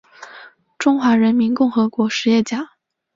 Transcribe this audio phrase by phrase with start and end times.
[0.79, 2.71] 中华人民共和国实业家。